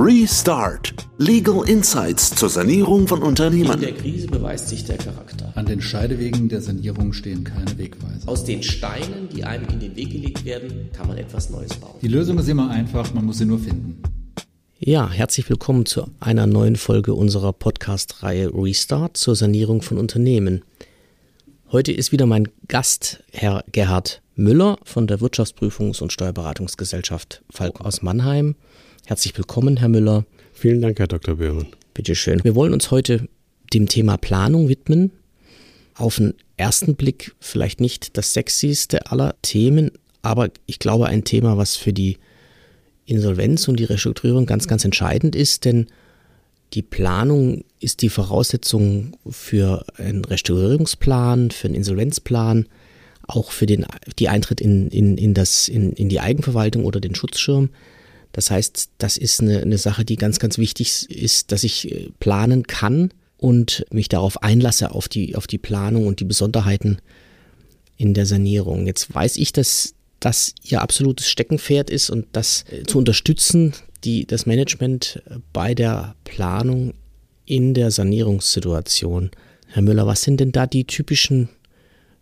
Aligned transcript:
Restart. 0.00 0.94
Legal 1.18 1.68
Insights 1.68 2.32
zur 2.32 2.48
Sanierung 2.48 3.08
von 3.08 3.20
Unternehmen. 3.20 3.72
In 3.72 3.80
der 3.80 3.94
Krise 3.94 4.28
beweist 4.28 4.68
sich 4.68 4.84
der 4.84 4.96
Charakter. 4.96 5.50
An 5.56 5.66
den 5.66 5.80
Scheidewegen 5.80 6.48
der 6.48 6.62
Sanierung 6.62 7.12
stehen 7.12 7.42
keine 7.42 7.76
Wegweiser. 7.76 8.28
Aus 8.28 8.44
den 8.44 8.62
Steinen, 8.62 9.28
die 9.34 9.42
einem 9.42 9.66
in 9.68 9.80
den 9.80 9.96
Weg 9.96 10.10
gelegt 10.10 10.44
werden, 10.44 10.90
kann 10.92 11.08
man 11.08 11.18
etwas 11.18 11.50
Neues 11.50 11.74
bauen. 11.74 11.96
Die 12.00 12.06
Lösung 12.06 12.38
ist 12.38 12.48
immer 12.48 12.70
einfach, 12.70 13.12
man 13.12 13.24
muss 13.24 13.38
sie 13.38 13.44
nur 13.44 13.58
finden. 13.58 14.00
Ja, 14.78 15.10
herzlich 15.10 15.50
willkommen 15.50 15.84
zu 15.84 16.06
einer 16.20 16.46
neuen 16.46 16.76
Folge 16.76 17.14
unserer 17.14 17.52
Podcast-Reihe 17.52 18.52
Restart 18.54 19.16
zur 19.16 19.34
Sanierung 19.34 19.82
von 19.82 19.98
Unternehmen. 19.98 20.62
Heute 21.72 21.90
ist 21.90 22.12
wieder 22.12 22.26
mein 22.26 22.46
Gast 22.68 23.24
Herr 23.32 23.64
Gerhard 23.72 24.22
Müller 24.36 24.78
von 24.84 25.08
der 25.08 25.18
Wirtschaftsprüfungs- 25.18 26.00
und 26.00 26.12
Steuerberatungsgesellschaft 26.12 27.42
Falk 27.50 27.80
aus 27.80 28.00
Mannheim. 28.00 28.54
Herzlich 29.08 29.38
willkommen, 29.38 29.78
Herr 29.78 29.88
Müller. 29.88 30.26
Vielen 30.52 30.82
Dank, 30.82 30.98
Herr 30.98 31.06
Dr. 31.06 31.36
Böhren. 31.36 31.68
Bitte 31.94 32.14
schön. 32.14 32.44
Wir 32.44 32.54
wollen 32.54 32.74
uns 32.74 32.90
heute 32.90 33.26
dem 33.72 33.88
Thema 33.88 34.18
Planung 34.18 34.68
widmen. 34.68 35.12
Auf 35.94 36.16
den 36.16 36.34
ersten 36.58 36.94
Blick 36.94 37.34
vielleicht 37.40 37.80
nicht 37.80 38.18
das 38.18 38.34
sexyste 38.34 39.10
aller 39.10 39.34
Themen, 39.40 39.92
aber 40.20 40.50
ich 40.66 40.78
glaube 40.78 41.06
ein 41.06 41.24
Thema, 41.24 41.56
was 41.56 41.74
für 41.74 41.94
die 41.94 42.18
Insolvenz 43.06 43.66
und 43.66 43.80
die 43.80 43.84
Restrukturierung 43.84 44.44
ganz, 44.44 44.68
ganz 44.68 44.84
entscheidend 44.84 45.34
ist, 45.34 45.64
denn 45.64 45.86
die 46.74 46.82
Planung 46.82 47.64
ist 47.80 48.02
die 48.02 48.10
Voraussetzung 48.10 49.16
für 49.26 49.86
einen 49.96 50.22
Restaurierungsplan, 50.22 51.50
für 51.50 51.68
einen 51.68 51.76
Insolvenzplan, 51.76 52.66
auch 53.26 53.52
für 53.52 53.64
den 53.64 53.86
die 54.18 54.28
Eintritt 54.28 54.60
in, 54.60 54.88
in, 54.88 55.16
in, 55.16 55.32
das, 55.32 55.66
in, 55.66 55.94
in 55.94 56.10
die 56.10 56.20
Eigenverwaltung 56.20 56.84
oder 56.84 57.00
den 57.00 57.14
Schutzschirm. 57.14 57.70
Das 58.38 58.52
heißt, 58.52 58.90
das 58.98 59.16
ist 59.16 59.40
eine, 59.40 59.62
eine 59.62 59.78
Sache, 59.78 60.04
die 60.04 60.14
ganz, 60.14 60.38
ganz 60.38 60.58
wichtig 60.58 61.10
ist, 61.10 61.50
dass 61.50 61.64
ich 61.64 61.90
äh, 61.90 62.10
planen 62.20 62.68
kann 62.68 63.10
und 63.36 63.84
mich 63.90 64.08
darauf 64.08 64.44
einlasse, 64.44 64.92
auf 64.92 65.08
die, 65.08 65.34
auf 65.34 65.48
die 65.48 65.58
Planung 65.58 66.06
und 66.06 66.20
die 66.20 66.24
Besonderheiten 66.24 66.98
in 67.96 68.14
der 68.14 68.26
Sanierung. 68.26 68.86
Jetzt 68.86 69.12
weiß 69.12 69.38
ich, 69.38 69.52
dass 69.52 69.96
das 70.20 70.54
ihr 70.62 70.82
absolutes 70.82 71.28
Steckenpferd 71.28 71.90
ist 71.90 72.10
und 72.10 72.26
das 72.30 72.64
äh, 72.70 72.84
zu 72.84 72.98
unterstützen, 72.98 73.72
die, 74.04 74.24
das 74.24 74.46
Management 74.46 75.20
bei 75.52 75.74
der 75.74 76.14
Planung 76.22 76.94
in 77.44 77.74
der 77.74 77.90
Sanierungssituation. 77.90 79.32
Herr 79.66 79.82
Müller, 79.82 80.06
was 80.06 80.22
sind 80.22 80.38
denn 80.38 80.52
da 80.52 80.68
die 80.68 80.84
typischen 80.84 81.48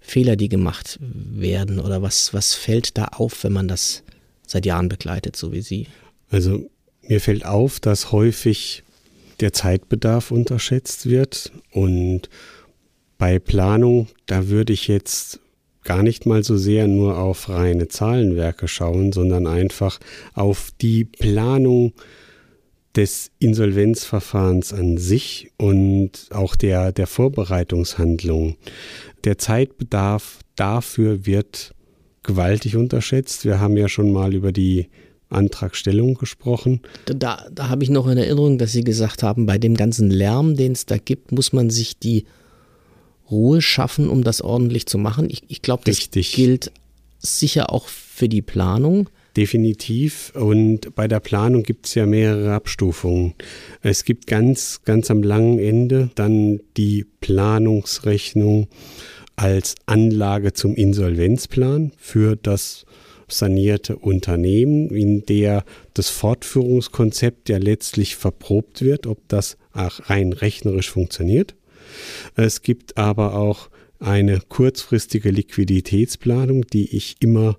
Fehler, 0.00 0.37
die 0.37 0.48
gemacht 0.48 0.98
werden 0.98 1.78
oder 1.78 2.00
was, 2.00 2.33
was 2.33 2.55
fällt 2.55 2.97
da 2.97 3.05
auf, 3.05 3.44
wenn 3.44 3.53
man 3.53 3.69
das 3.69 4.03
seit 4.47 4.64
Jahren 4.64 4.89
begleitet, 4.89 5.37
so 5.37 5.53
wie 5.53 5.61
Sie? 5.61 5.89
Also 6.30 6.69
mir 7.02 7.20
fällt 7.20 7.44
auf, 7.44 7.80
dass 7.80 8.12
häufig 8.12 8.82
der 9.41 9.52
Zeitbedarf 9.52 10.30
unterschätzt 10.30 11.08
wird 11.08 11.52
und 11.70 12.28
bei 13.19 13.38
Planung, 13.38 14.08
da 14.27 14.48
würde 14.48 14.72
ich 14.72 14.88
jetzt 14.88 15.41
gar 15.84 16.02
nicht 16.02 16.27
mal 16.27 16.42
so 16.42 16.56
sehr 16.56 16.88
nur 16.88 17.19
auf 17.19 17.48
reine 17.48 17.88
Zahlenwerke 17.88 18.66
schauen, 18.66 19.12
sondern 19.12 19.47
einfach 19.47 20.00
auf 20.34 20.70
die 20.80 21.04
Planung 21.04 21.92
des 22.97 23.30
Insolvenzverfahrens 23.38 24.72
an 24.72 24.98
sich 24.98 25.50
und 25.58 26.10
auch 26.30 26.56
der, 26.56 26.92
der 26.92 27.06
Vorbereitungshandlungen. 27.06 28.56
Der 29.24 29.38
Zeitbedarf 29.38 30.41
dafür 30.56 31.27
wird 31.27 31.74
gewaltig 32.22 32.77
unterschätzt. 32.77 33.44
Wir 33.44 33.60
haben 33.60 33.77
ja 33.77 33.88
schon 33.88 34.10
mal 34.12 34.34
über 34.34 34.50
die 34.50 34.88
Antragstellung 35.28 36.14
gesprochen. 36.14 36.80
Da, 37.06 37.46
da 37.52 37.69
habe 37.69 37.82
ich 37.82 37.91
noch 37.91 38.06
in 38.06 38.19
Erinnerung, 38.19 38.58
dass 38.58 38.72
Sie 38.72 38.84
gesagt 38.84 39.22
haben, 39.22 39.46
bei 39.46 39.58
dem 39.58 39.74
ganzen 39.74 40.10
Lärm, 40.10 40.56
den 40.56 40.72
es 40.72 40.86
da 40.86 40.98
gibt, 40.98 41.32
muss 41.32 41.52
man 41.52 41.70
sich 41.70 41.98
die 41.98 42.27
Ruhe 43.30 43.60
schaffen, 43.60 44.08
um 44.08 44.22
das 44.22 44.41
ordentlich 44.41 44.86
zu 44.86 44.98
machen. 44.98 45.28
Ich, 45.28 45.42
ich 45.48 45.62
glaube, 45.62 45.82
das 45.84 45.98
Richtig. 45.98 46.32
gilt 46.34 46.72
sicher 47.19 47.72
auch 47.72 47.88
für 47.88 48.28
die 48.28 48.42
Planung. 48.42 49.09
Definitiv. 49.36 50.32
Und 50.34 50.94
bei 50.94 51.09
der 51.09 51.20
Planung 51.20 51.62
gibt 51.62 51.86
es 51.86 51.94
ja 51.94 52.06
mehrere 52.06 52.54
Abstufungen. 52.54 53.34
Es 53.82 54.04
gibt 54.04 54.26
ganz, 54.26 54.81
ganz 54.84 55.10
am 55.10 55.22
langen 55.22 55.59
Ende 55.59 56.10
dann 56.15 56.60
die 56.76 57.04
Planungsrechnung 57.20 58.69
als 59.34 59.75
Anlage 59.84 60.54
zum 60.54 60.75
Insolvenzplan 60.75 61.92
für 61.98 62.36
das 62.36 62.86
sanierte 63.28 63.97
Unternehmen, 63.97 64.91
in 64.91 65.25
der 65.26 65.64
das 65.94 66.09
Fortführungskonzept 66.10 67.48
ja 67.48 67.59
letztlich 67.59 68.16
verprobt 68.16 68.82
wird, 68.82 69.06
ob 69.06 69.19
das 69.28 69.56
auch 69.72 70.09
rein 70.09 70.32
rechnerisch 70.32 70.91
funktioniert. 70.91 71.54
Es 72.34 72.62
gibt 72.62 72.97
aber 72.97 73.34
auch 73.34 73.69
eine 73.98 74.41
kurzfristige 74.48 75.31
Liquiditätsplanung, 75.31 76.66
die 76.66 76.94
ich 76.97 77.16
immer 77.20 77.56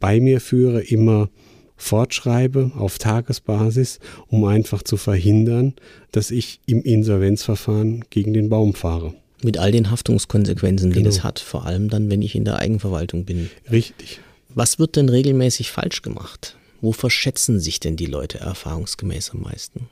bei 0.00 0.20
mir 0.20 0.40
führe, 0.40 0.82
immer 0.82 1.30
fortschreibe 1.76 2.72
auf 2.76 2.98
Tagesbasis, 2.98 3.98
um 4.28 4.44
einfach 4.44 4.82
zu 4.82 4.96
verhindern, 4.96 5.74
dass 6.12 6.30
ich 6.30 6.60
im 6.66 6.82
Insolvenzverfahren 6.82 8.04
gegen 8.10 8.32
den 8.32 8.48
Baum 8.48 8.74
fahre. 8.74 9.14
Mit 9.42 9.58
all 9.58 9.72
den 9.72 9.90
Haftungskonsequenzen, 9.90 10.90
Genau. 10.90 11.02
die 11.02 11.08
es 11.08 11.24
hat, 11.24 11.38
vor 11.38 11.66
allem 11.66 11.88
dann, 11.88 12.10
wenn 12.10 12.22
ich 12.22 12.34
in 12.34 12.44
der 12.44 12.58
Eigenverwaltung 12.58 13.24
bin. 13.24 13.50
Richtig. 13.70 14.20
Was 14.54 14.78
wird 14.78 14.96
denn 14.96 15.08
regelmäßig 15.08 15.70
falsch 15.70 16.02
gemacht? 16.02 16.56
Wo 16.80 16.92
verschätzen 16.92 17.60
sich 17.60 17.80
denn 17.80 17.96
die 17.96 18.06
Leute 18.06 18.38
erfahrungsgemäß 18.38 19.30
am 19.30 19.42
meisten? 19.42 19.88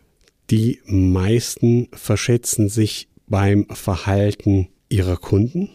Die 0.50 0.80
meisten 0.86 1.88
verschätzen 1.92 2.68
sich 2.68 3.08
beim 3.26 3.66
Verhalten 3.70 4.68
ihrer 4.88 5.16
Kunden 5.16 5.70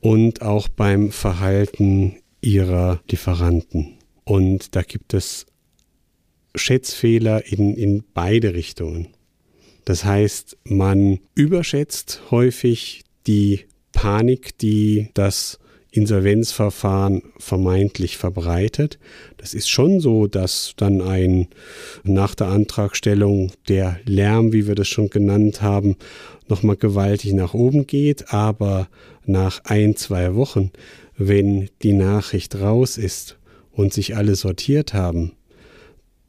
und 0.00 0.42
auch 0.42 0.68
beim 0.68 1.10
Verhalten 1.10 2.16
ihrer 2.40 3.00
Lieferanten. 3.10 3.98
Und 4.24 4.74
da 4.74 4.82
gibt 4.82 5.12
es 5.12 5.46
Schätzfehler 6.54 7.44
in, 7.46 7.74
in 7.74 8.04
beide 8.14 8.54
Richtungen. 8.54 9.08
Das 9.84 10.04
heißt, 10.04 10.56
man 10.64 11.20
überschätzt 11.34 12.22
häufig 12.30 13.02
die 13.26 13.66
Panik, 13.92 14.56
die 14.58 15.10
das 15.14 15.58
Insolvenzverfahren 15.94 17.22
vermeintlich 17.38 18.16
verbreitet. 18.16 18.98
Das 19.36 19.54
ist 19.54 19.68
schon 19.68 20.00
so, 20.00 20.26
dass 20.26 20.74
dann 20.76 21.00
ein 21.00 21.48
nach 22.02 22.34
der 22.34 22.48
Antragstellung 22.48 23.52
der 23.68 23.98
Lärm, 24.04 24.52
wie 24.52 24.66
wir 24.66 24.74
das 24.74 24.88
schon 24.88 25.08
genannt 25.08 25.62
haben, 25.62 25.96
nochmal 26.48 26.76
gewaltig 26.76 27.32
nach 27.32 27.54
oben 27.54 27.86
geht, 27.86 28.32
aber 28.32 28.88
nach 29.24 29.64
ein, 29.64 29.94
zwei 29.96 30.34
Wochen, 30.34 30.72
wenn 31.16 31.68
die 31.82 31.92
Nachricht 31.92 32.56
raus 32.56 32.98
ist 32.98 33.38
und 33.70 33.92
sich 33.92 34.16
alle 34.16 34.34
sortiert 34.34 34.94
haben, 34.94 35.32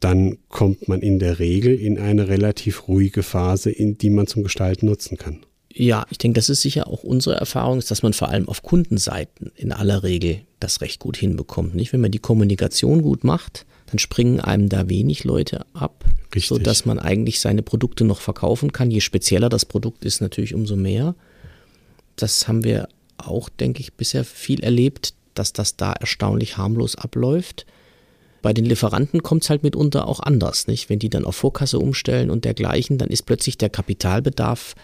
dann 0.00 0.38
kommt 0.48 0.88
man 0.88 1.00
in 1.00 1.18
der 1.18 1.38
Regel 1.38 1.74
in 1.74 1.98
eine 1.98 2.28
relativ 2.28 2.86
ruhige 2.86 3.22
Phase, 3.22 3.70
in 3.70 3.98
die 3.98 4.10
man 4.10 4.26
zum 4.26 4.44
Gestalten 4.44 4.86
nutzen 4.86 5.16
kann. 5.16 5.45
Ja, 5.78 6.06
ich 6.08 6.16
denke, 6.16 6.36
das 6.36 6.48
ist 6.48 6.62
sicher 6.62 6.88
auch 6.88 7.02
unsere 7.02 7.36
Erfahrung, 7.36 7.78
ist, 7.78 7.90
dass 7.90 8.02
man 8.02 8.14
vor 8.14 8.30
allem 8.30 8.48
auf 8.48 8.62
Kundenseiten 8.62 9.52
in 9.56 9.72
aller 9.72 10.02
Regel 10.02 10.40
das 10.58 10.80
recht 10.80 11.00
gut 11.00 11.18
hinbekommt. 11.18 11.74
Nicht? 11.74 11.92
Wenn 11.92 12.00
man 12.00 12.10
die 12.10 12.18
Kommunikation 12.18 13.02
gut 13.02 13.24
macht, 13.24 13.66
dann 13.84 13.98
springen 13.98 14.40
einem 14.40 14.70
da 14.70 14.88
wenig 14.88 15.24
Leute 15.24 15.66
ab, 15.74 16.06
Richtig. 16.34 16.46
sodass 16.46 16.86
man 16.86 16.98
eigentlich 16.98 17.40
seine 17.40 17.62
Produkte 17.62 18.04
noch 18.04 18.20
verkaufen 18.20 18.72
kann. 18.72 18.90
Je 18.90 19.00
spezieller 19.00 19.50
das 19.50 19.66
Produkt 19.66 20.06
ist, 20.06 20.22
natürlich 20.22 20.54
umso 20.54 20.76
mehr. 20.76 21.14
Das 22.16 22.48
haben 22.48 22.64
wir 22.64 22.88
auch, 23.18 23.50
denke 23.50 23.80
ich, 23.80 23.92
bisher 23.92 24.24
viel 24.24 24.60
erlebt, 24.60 25.12
dass 25.34 25.52
das 25.52 25.76
da 25.76 25.92
erstaunlich 25.92 26.56
harmlos 26.56 26.96
abläuft. 26.96 27.66
Bei 28.40 28.54
den 28.54 28.64
Lieferanten 28.64 29.22
kommt 29.22 29.44
es 29.44 29.50
halt 29.50 29.62
mitunter 29.62 30.08
auch 30.08 30.20
anders, 30.20 30.68
nicht? 30.68 30.88
Wenn 30.88 31.00
die 31.00 31.10
dann 31.10 31.26
auf 31.26 31.36
Vorkasse 31.36 31.78
umstellen 31.78 32.30
und 32.30 32.46
dergleichen, 32.46 32.96
dann 32.96 33.08
ist 33.08 33.24
plötzlich 33.24 33.58
der 33.58 33.68
Kapitalbedarf 33.68 34.74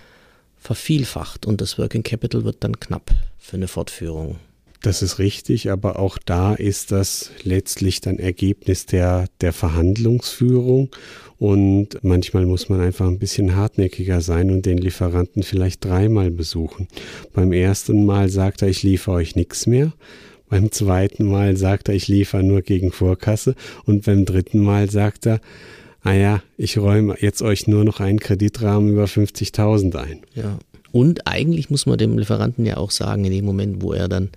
vervielfacht 0.62 1.44
und 1.44 1.60
das 1.60 1.76
Working 1.78 2.04
Capital 2.04 2.44
wird 2.44 2.58
dann 2.60 2.78
knapp 2.78 3.10
für 3.38 3.56
eine 3.56 3.68
Fortführung. 3.68 4.36
Das 4.80 5.00
ist 5.00 5.20
richtig, 5.20 5.70
aber 5.70 5.98
auch 5.98 6.18
da 6.18 6.54
ist 6.54 6.90
das 6.90 7.30
letztlich 7.44 8.00
dann 8.00 8.18
Ergebnis 8.18 8.86
der, 8.86 9.26
der 9.40 9.52
Verhandlungsführung. 9.52 10.90
Und 11.38 12.02
manchmal 12.02 12.46
muss 12.46 12.68
man 12.68 12.80
einfach 12.80 13.06
ein 13.06 13.18
bisschen 13.18 13.54
hartnäckiger 13.54 14.20
sein 14.20 14.50
und 14.50 14.66
den 14.66 14.78
Lieferanten 14.78 15.44
vielleicht 15.44 15.84
dreimal 15.84 16.30
besuchen. 16.30 16.88
Beim 17.32 17.52
ersten 17.52 18.04
Mal 18.04 18.28
sagt 18.28 18.62
er, 18.62 18.68
ich 18.68 18.82
liefere 18.82 19.16
euch 19.16 19.36
nichts 19.36 19.66
mehr. 19.68 19.92
Beim 20.48 20.70
zweiten 20.70 21.26
Mal 21.26 21.56
sagt 21.56 21.88
er, 21.88 21.94
ich 21.94 22.08
liefere 22.08 22.42
nur 22.42 22.62
gegen 22.62 22.92
Vorkasse. 22.92 23.54
Und 23.84 24.04
beim 24.04 24.24
dritten 24.24 24.58
Mal 24.58 24.90
sagt 24.90 25.26
er, 25.26 25.40
ah 26.02 26.12
ja, 26.12 26.42
ich 26.56 26.78
räume 26.78 27.16
jetzt 27.20 27.42
euch 27.42 27.66
nur 27.66 27.84
noch 27.84 28.00
einen 28.00 28.20
Kreditrahmen 28.20 28.90
über 28.90 29.04
50.000 29.04 29.96
ein. 29.96 30.20
Ja. 30.34 30.58
Und 30.90 31.26
eigentlich 31.26 31.70
muss 31.70 31.86
man 31.86 31.98
dem 31.98 32.18
Lieferanten 32.18 32.66
ja 32.66 32.76
auch 32.76 32.90
sagen, 32.90 33.24
in 33.24 33.32
dem 33.32 33.44
Moment, 33.44 33.82
wo 33.82 33.92
er 33.92 34.08
dann 34.08 34.30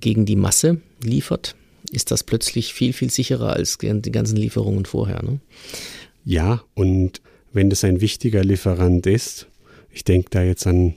gegen 0.00 0.26
die 0.26 0.36
Masse 0.36 0.80
liefert, 1.02 1.56
ist 1.90 2.10
das 2.10 2.22
plötzlich 2.22 2.74
viel, 2.74 2.92
viel 2.92 3.10
sicherer 3.10 3.54
als 3.54 3.78
die 3.78 4.12
ganzen 4.12 4.36
Lieferungen 4.36 4.84
vorher. 4.84 5.22
Ne? 5.22 5.38
Ja, 6.24 6.62
und 6.74 7.22
wenn 7.52 7.70
das 7.70 7.84
ein 7.84 8.00
wichtiger 8.00 8.44
Lieferant 8.44 9.06
ist, 9.06 9.46
ich 9.90 10.04
denke 10.04 10.28
da 10.30 10.42
jetzt 10.42 10.66
an, 10.66 10.94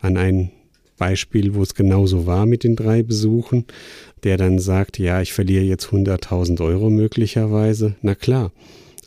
an 0.00 0.16
ein 0.16 0.50
Beispiel, 0.98 1.54
wo 1.54 1.62
es 1.62 1.74
genauso 1.74 2.26
war 2.26 2.44
mit 2.44 2.64
den 2.64 2.76
drei 2.76 3.02
Besuchen, 3.02 3.64
der 4.22 4.36
dann 4.36 4.58
sagt, 4.58 4.98
ja, 4.98 5.22
ich 5.22 5.32
verliere 5.32 5.64
jetzt 5.64 5.86
100.000 5.86 6.62
Euro 6.62 6.90
möglicherweise. 6.90 7.94
Na 8.02 8.14
klar, 8.14 8.52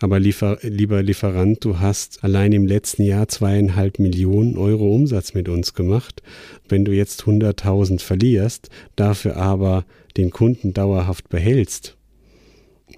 aber 0.03 0.19
liefer, 0.19 0.57
lieber 0.63 1.01
Lieferant, 1.01 1.63
du 1.63 1.79
hast 1.79 2.25
allein 2.25 2.51
im 2.51 2.67
letzten 2.67 3.03
Jahr 3.03 3.29
zweieinhalb 3.29 3.99
Millionen 3.99 4.57
Euro 4.57 4.93
Umsatz 4.93 5.33
mit 5.33 5.47
uns 5.47 5.75
gemacht. 5.75 6.21
Wenn 6.67 6.83
du 6.83 6.91
jetzt 6.91 7.21
100.000 7.21 8.01
verlierst, 8.01 8.69
dafür 8.97 9.37
aber 9.37 9.85
den 10.17 10.31
Kunden 10.31 10.73
dauerhaft 10.73 11.29
behältst, 11.29 11.95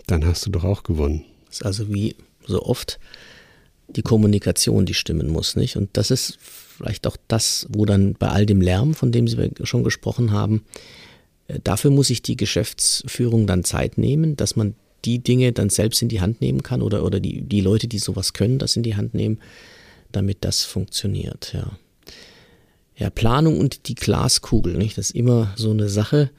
dann 0.07 0.25
hast 0.25 0.47
du 0.47 0.49
doch 0.49 0.63
auch 0.63 0.81
gewonnen. 0.81 1.25
Das 1.45 1.57
ist 1.57 1.65
also 1.67 1.93
wie 1.93 2.15
so 2.47 2.63
oft 2.63 2.99
die 3.87 4.01
Kommunikation, 4.01 4.87
die 4.87 4.95
stimmen 4.95 5.27
muss, 5.27 5.55
nicht? 5.55 5.77
Und 5.77 5.91
das 5.93 6.09
ist 6.09 6.39
vielleicht 6.39 7.05
auch 7.05 7.17
das, 7.27 7.67
wo 7.69 7.85
dann 7.85 8.13
bei 8.13 8.29
all 8.29 8.47
dem 8.47 8.61
Lärm, 8.61 8.95
von 8.95 9.11
dem 9.11 9.27
Sie 9.27 9.51
schon 9.61 9.83
gesprochen 9.83 10.31
haben, 10.31 10.63
äh, 11.49 11.59
dafür 11.63 11.91
muss 11.91 12.07
sich 12.07 12.23
die 12.23 12.35
Geschäftsführung 12.35 13.45
dann 13.45 13.63
Zeit 13.63 13.99
nehmen, 13.99 14.35
dass 14.37 14.55
man 14.55 14.73
die 15.05 15.19
Dinge 15.19 15.51
dann 15.51 15.69
selbst 15.69 16.01
in 16.01 16.09
die 16.09 16.21
Hand 16.21 16.41
nehmen 16.41 16.63
kann 16.63 16.81
oder, 16.81 17.03
oder 17.03 17.19
die, 17.19 17.41
die 17.41 17.61
Leute, 17.61 17.87
die 17.87 17.99
sowas 17.99 18.33
können, 18.33 18.59
das 18.59 18.75
in 18.75 18.83
die 18.83 18.95
Hand 18.95 19.13
nehmen, 19.13 19.39
damit 20.11 20.39
das 20.41 20.63
funktioniert, 20.63 21.53
ja. 21.53 21.77
Ja, 22.97 23.09
Planung 23.09 23.59
und 23.59 23.89
die 23.89 23.95
Glaskugel, 23.95 24.77
nicht? 24.77 24.97
Das 24.97 25.07
ist 25.07 25.15
immer 25.17 25.53
so 25.57 25.69
eine 25.69 25.89
Sache. 25.89 26.31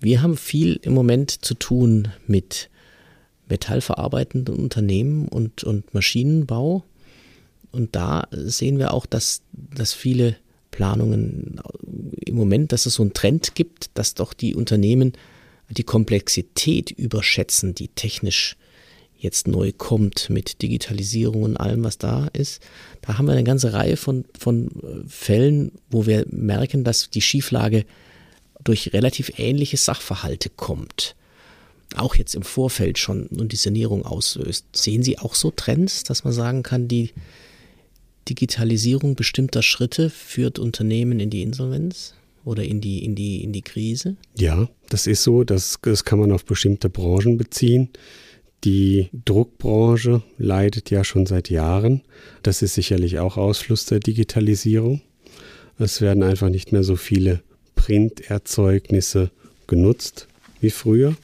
Wir 0.00 0.22
haben 0.22 0.38
viel 0.38 0.80
im 0.82 0.94
Moment 0.94 1.44
zu 1.44 1.52
tun 1.52 2.08
mit 2.26 2.70
metallverarbeitenden 3.50 4.56
Unternehmen 4.56 5.28
und, 5.28 5.62
und 5.62 5.92
Maschinenbau. 5.92 6.84
Und 7.70 7.94
da 7.94 8.28
sehen 8.30 8.78
wir 8.78 8.94
auch, 8.94 9.04
dass, 9.04 9.42
dass 9.52 9.92
viele 9.92 10.36
Planungen 10.70 11.60
im 12.24 12.34
Moment, 12.34 12.72
dass 12.72 12.86
es 12.86 12.94
so 12.94 13.02
einen 13.02 13.12
Trend 13.12 13.54
gibt, 13.54 13.90
dass 13.94 14.14
doch 14.14 14.32
die 14.32 14.54
Unternehmen 14.54 15.12
die 15.68 15.82
Komplexität 15.82 16.90
überschätzen, 16.90 17.74
die 17.74 17.88
technisch 17.88 18.56
jetzt 19.18 19.48
neu 19.48 19.72
kommt 19.72 20.28
mit 20.28 20.60
Digitalisierung 20.62 21.42
und 21.42 21.56
allem, 21.56 21.82
was 21.82 21.98
da 21.98 22.28
ist. 22.34 22.62
Da 23.00 23.16
haben 23.16 23.26
wir 23.26 23.32
eine 23.32 23.44
ganze 23.44 23.72
Reihe 23.72 23.96
von, 23.96 24.24
von 24.38 24.66
äh, 24.66 25.08
Fällen, 25.08 25.72
wo 25.90 26.06
wir 26.06 26.26
merken, 26.30 26.84
dass 26.84 27.10
die 27.10 27.22
Schieflage 27.22 27.86
durch 28.62 28.92
relativ 28.92 29.38
ähnliche 29.38 29.78
Sachverhalte 29.78 30.50
kommt. 30.50 31.16
Auch 31.96 32.14
jetzt 32.16 32.34
im 32.34 32.42
Vorfeld 32.42 32.98
schon 32.98 33.26
und 33.26 33.52
die 33.52 33.56
Sanierung 33.56 34.04
auslöst. 34.04 34.66
Sehen 34.74 35.02
Sie 35.02 35.18
auch 35.18 35.34
so 35.34 35.50
Trends, 35.50 36.02
dass 36.02 36.24
man 36.24 36.32
sagen 36.32 36.62
kann, 36.62 36.88
die 36.88 37.10
Digitalisierung 38.28 39.16
bestimmter 39.16 39.62
Schritte 39.62 40.10
führt 40.10 40.58
Unternehmen 40.58 41.20
in 41.20 41.30
die 41.30 41.42
Insolvenz 41.42 42.14
oder 42.44 42.64
in 42.64 42.80
die, 42.80 43.04
in 43.04 43.14
die, 43.14 43.42
in 43.42 43.52
die 43.52 43.62
Krise? 43.62 44.16
Ja, 44.36 44.68
das 44.88 45.06
ist 45.06 45.22
so. 45.22 45.44
Das, 45.44 45.78
das 45.82 46.04
kann 46.04 46.18
man 46.18 46.32
auf 46.32 46.44
bestimmte 46.44 46.88
Branchen 46.90 47.36
beziehen. 47.38 47.90
Die 48.64 49.08
Druckbranche 49.24 50.22
leidet 50.38 50.90
ja 50.90 51.04
schon 51.04 51.26
seit 51.26 51.50
Jahren. 51.50 52.02
Das 52.42 52.62
ist 52.62 52.74
sicherlich 52.74 53.18
auch 53.18 53.36
Ausfluss 53.36 53.86
der 53.86 54.00
Digitalisierung. 54.00 55.02
Es 55.78 56.00
werden 56.00 56.22
einfach 56.22 56.48
nicht 56.48 56.72
mehr 56.72 56.84
so 56.84 56.96
viele 56.96 57.42
Printerzeugnisse 57.74 59.30
genutzt 59.66 60.28
wie 60.60 60.70
früher. 60.70 61.14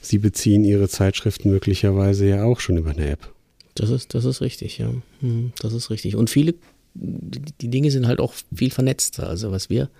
Sie 0.00 0.18
beziehen 0.18 0.64
Ihre 0.64 0.88
Zeitschriften 0.88 1.50
möglicherweise 1.50 2.28
ja 2.28 2.44
auch 2.44 2.60
schon 2.60 2.76
über 2.76 2.90
eine 2.90 3.08
App. 3.08 3.32
Das 3.74 3.90
ist, 3.90 4.14
das 4.14 4.24
ist 4.24 4.40
richtig, 4.40 4.78
ja. 4.78 4.92
Hm, 5.20 5.52
das 5.60 5.72
ist 5.72 5.90
richtig. 5.90 6.14
Und 6.14 6.30
viele, 6.30 6.54
die 6.94 7.68
Dinge 7.68 7.90
sind 7.90 8.06
halt 8.06 8.20
auch 8.20 8.34
viel 8.54 8.70
vernetzter. 8.70 9.28
Also 9.28 9.50
was 9.50 9.70
wir 9.70 9.90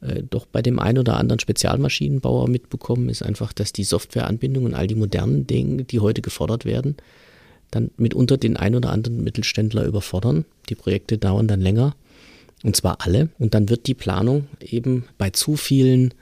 äh, 0.00 0.22
doch 0.28 0.46
bei 0.46 0.62
dem 0.62 0.78
einen 0.78 0.98
oder 0.98 1.16
anderen 1.16 1.40
Spezialmaschinenbauer 1.40 2.48
mitbekommen, 2.48 3.08
ist 3.08 3.22
einfach, 3.22 3.52
dass 3.52 3.72
die 3.72 3.84
Softwareanbindung 3.84 4.64
und 4.64 4.74
all 4.74 4.86
die 4.86 4.94
modernen 4.94 5.46
Dinge, 5.46 5.84
die 5.84 6.00
heute 6.00 6.22
gefordert 6.22 6.64
werden, 6.64 6.96
dann 7.70 7.90
mitunter 7.96 8.36
den 8.36 8.56
einen 8.56 8.76
oder 8.76 8.90
anderen 8.90 9.22
Mittelständler 9.24 9.84
überfordern. 9.84 10.44
Die 10.68 10.74
Projekte 10.74 11.18
dauern 11.18 11.48
dann 11.48 11.60
länger. 11.60 11.94
Und 12.64 12.74
zwar 12.76 12.98
alle. 13.02 13.28
Und 13.38 13.54
dann 13.54 13.68
wird 13.68 13.86
die 13.86 13.94
Planung 13.94 14.48
eben 14.60 15.04
bei 15.16 15.30
zu 15.30 15.56
vielen 15.56 16.14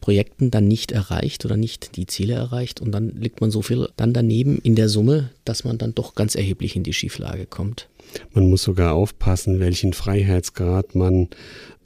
Projekten 0.00 0.50
dann 0.50 0.68
nicht 0.68 0.92
erreicht 0.92 1.44
oder 1.44 1.56
nicht 1.56 1.96
die 1.96 2.06
Ziele 2.06 2.34
erreicht. 2.34 2.80
Und 2.80 2.92
dann 2.92 3.10
liegt 3.10 3.40
man 3.40 3.50
so 3.50 3.62
viel 3.62 3.88
dann 3.96 4.12
daneben 4.12 4.58
in 4.58 4.74
der 4.74 4.88
Summe, 4.88 5.30
dass 5.44 5.64
man 5.64 5.78
dann 5.78 5.94
doch 5.94 6.14
ganz 6.14 6.34
erheblich 6.34 6.76
in 6.76 6.82
die 6.82 6.92
Schieflage 6.92 7.46
kommt. 7.46 7.88
Man 8.32 8.48
muss 8.48 8.62
sogar 8.62 8.94
aufpassen, 8.94 9.60
welchen 9.60 9.92
Freiheitsgrad 9.92 10.94
man 10.94 11.28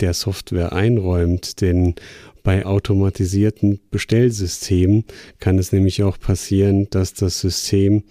der 0.00 0.14
Software 0.14 0.72
einräumt, 0.72 1.60
denn 1.60 1.94
bei 2.42 2.64
automatisierten 2.64 3.80
Bestellsystemen 3.90 5.04
kann 5.38 5.58
es 5.58 5.72
nämlich 5.72 6.02
auch 6.02 6.18
passieren, 6.18 6.88
dass 6.90 7.12
das 7.12 7.40
System 7.40 8.04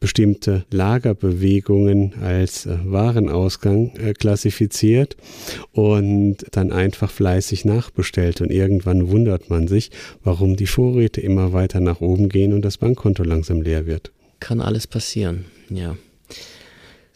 bestimmte 0.00 0.64
Lagerbewegungen 0.70 2.14
als 2.22 2.66
äh, 2.66 2.78
Warenausgang 2.84 3.96
äh, 3.96 4.12
klassifiziert 4.12 5.16
und 5.72 6.36
dann 6.52 6.72
einfach 6.72 7.10
fleißig 7.10 7.64
nachbestellt. 7.64 8.40
Und 8.40 8.50
irgendwann 8.50 9.10
wundert 9.10 9.50
man 9.50 9.66
sich, 9.66 9.90
warum 10.22 10.56
die 10.56 10.66
Vorräte 10.66 11.20
immer 11.20 11.52
weiter 11.52 11.80
nach 11.80 12.00
oben 12.00 12.28
gehen 12.28 12.52
und 12.52 12.62
das 12.62 12.78
Bankkonto 12.78 13.24
langsam 13.24 13.60
leer 13.60 13.86
wird. 13.86 14.12
Kann 14.40 14.60
alles 14.60 14.86
passieren, 14.86 15.46
ja. 15.68 15.96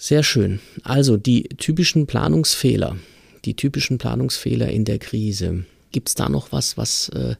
Sehr 0.04 0.24
schön. 0.24 0.58
Also 0.82 1.16
die 1.16 1.44
typischen 1.44 2.08
Planungsfehler, 2.08 2.96
die 3.44 3.54
typischen 3.54 3.98
Planungsfehler 3.98 4.68
in 4.68 4.84
der 4.84 4.98
Krise. 4.98 5.64
Gibt 5.92 6.08
es 6.08 6.16
da 6.16 6.28
noch 6.28 6.50
was, 6.50 6.76
was 6.76 7.08
äh, 7.10 7.36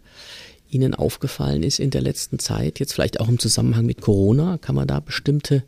Ihnen 0.71 0.95
aufgefallen 0.95 1.65
ist 1.65 1.81
in 1.81 1.91
der 1.91 2.03
letzten 2.03 2.39
Zeit? 2.39 2.79
Jetzt 2.79 2.93
vielleicht 2.93 3.19
auch 3.19 3.29
im 3.29 3.41
Zusammenhang 3.41 3.85
mit 3.85 4.01
Corona? 4.01 4.59
Kann 4.59 4.77
man 4.77 4.87
da 4.87 5.01
bestimmte 5.01 5.65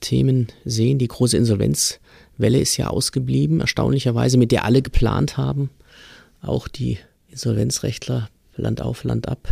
Themen 0.00 0.48
sehen? 0.64 0.98
Die 0.98 1.06
große 1.06 1.36
Insolvenzwelle 1.36 2.58
ist 2.58 2.76
ja 2.78 2.88
ausgeblieben, 2.88 3.60
erstaunlicherweise, 3.60 4.38
mit 4.38 4.50
der 4.50 4.64
alle 4.64 4.82
geplant 4.82 5.36
haben. 5.36 5.70
Auch 6.40 6.66
die 6.66 6.98
Insolvenzrechtler 7.30 8.28
Land 8.56 8.82
auf, 8.82 9.04
Land 9.04 9.28
ab. 9.28 9.48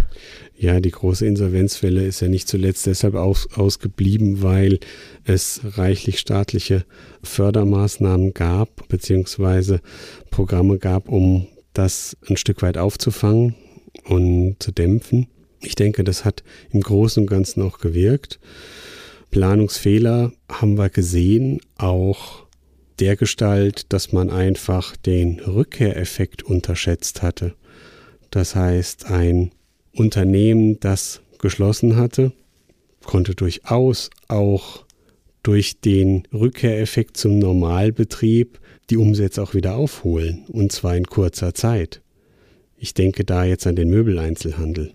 Ja, 0.57 0.81
die 0.81 0.91
große 0.91 1.27
Insolvenzwelle 1.27 2.05
ist 2.05 2.21
ja 2.21 2.29
nicht 2.29 2.49
zuletzt 2.49 2.87
deshalb 2.87 3.15
aus, 3.15 3.49
ausgeblieben, 3.55 4.43
weil 4.43 4.79
es 5.25 5.61
reichlich 5.65 6.19
staatliche 6.19 6.85
Fördermaßnahmen 7.23 8.35
gab, 8.35 8.89
beziehungsweise 8.89 9.81
Programme 10.31 10.79
gab, 10.79 11.09
um 11.09 11.47
das 11.73 12.17
ein 12.29 12.37
Stück 12.37 12.63
weit 12.63 12.77
aufzufangen 12.77 13.55
und 14.05 14.57
zu 14.59 14.73
dämpfen. 14.73 15.29
Ich 15.61 15.75
denke, 15.75 16.05
das 16.05 16.25
hat 16.25 16.43
im 16.71 16.81
Großen 16.81 17.23
und 17.23 17.27
Ganzen 17.27 17.63
auch 17.63 17.79
gewirkt. 17.79 18.39
Planungsfehler 19.31 20.33
haben 20.51 20.77
wir 20.77 20.91
gesehen, 20.91 21.61
auch 21.77 22.47
der 22.99 23.17
Gestalt, 23.17 23.93
dass 23.93 24.13
man 24.13 24.31
einfach 24.31 24.97
den 24.97 25.41
Rückkehreffekt 25.41 26.43
unterschätzt 26.43 27.23
hatte. 27.23 27.55
Das 28.31 28.55
heißt, 28.55 29.07
ein 29.07 29.51
Unternehmen, 29.93 30.79
das 30.81 31.21
geschlossen 31.39 31.97
hatte, 31.97 32.33
konnte 33.05 33.35
durchaus 33.35 34.11
auch 34.29 34.85
durch 35.43 35.81
den 35.81 36.25
Rückkehreffekt 36.33 37.17
zum 37.17 37.39
Normalbetrieb 37.39 38.61
die 38.91 38.97
Umsätze 38.97 39.43
auch 39.43 39.55
wieder 39.55 39.77
aufholen, 39.77 40.45
und 40.49 40.73
zwar 40.73 40.97
in 40.97 41.07
kurzer 41.07 41.55
Zeit. 41.55 42.03
Ich 42.77 42.95
denke 42.95 43.25
da 43.25 43.45
jetzt 43.45 43.67
an 43.67 43.77
den 43.77 43.89
Möbeleinzelhandel. 43.89 44.95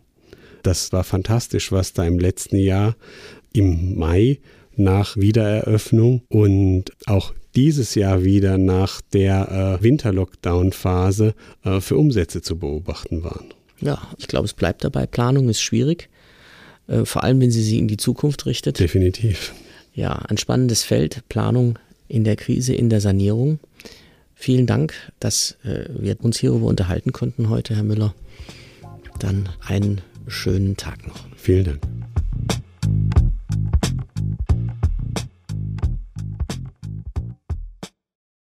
Das 0.63 0.92
war 0.92 1.04
fantastisch, 1.04 1.72
was 1.72 1.94
da 1.94 2.06
im 2.06 2.20
letzten 2.20 2.58
Jahr 2.58 2.96
im 3.54 3.98
Mai 3.98 4.39
nach 4.75 5.15
Wiedereröffnung 5.18 6.24
und 6.27 6.92
auch 7.06 7.34
dieses 7.56 7.96
Jahr 7.96 8.24
wieder 8.24 8.58
nach 8.58 9.02
der 9.02 9.78
äh, 9.80 9.84
Winterlockdown-Phase 9.84 11.34
äh, 11.64 11.80
für 11.80 11.98
Umsätze 11.98 12.42
zu 12.42 12.58
beobachten 12.58 13.24
waren. 13.24 13.54
Ja, 13.80 14.02
ich 14.18 14.28
glaube, 14.28 14.46
es 14.46 14.54
bleibt 14.54 14.84
dabei. 14.84 15.06
Planung 15.06 15.50
ist 15.50 15.62
schwierig, 15.62 16.10
äh, 16.88 17.06
vor 17.06 17.24
allem 17.24 17.42
wenn 17.42 17.52
sie 17.52 17.64
sie 17.64 17.80
in 17.80 17.88
die 17.88 17.98
Zukunft 17.98 18.46
richtet. 18.46 18.80
Definitiv. 18.80 19.54
Ja, 19.94 20.14
ein 20.14 20.38
spannendes 20.38 20.84
Feld, 20.84 21.24
Planung 21.30 21.80
in 22.08 22.24
der 22.24 22.36
Krise, 22.36 22.74
in 22.74 22.90
der 22.90 23.02
Sanierung. 23.02 23.60
Vielen 24.36 24.68
Dank, 24.68 24.94
dass 25.20 25.58
äh, 25.64 25.86
wir 25.98 26.18
uns 26.22 26.38
hierüber 26.40 26.68
unterhalten 26.68 27.14
konnten 27.14 27.50
heute, 27.50 27.76
Herr 27.76 27.84
Müller. 27.84 28.14
Dann 29.20 29.50
einen 29.66 30.02
schönen 30.28 30.76
Tag 30.76 31.08
noch. 31.08 31.26
Vielen 31.38 31.64
Dank. 31.64 31.82